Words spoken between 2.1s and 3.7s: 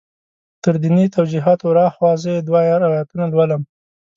زه یې دوه روایتونه لولم.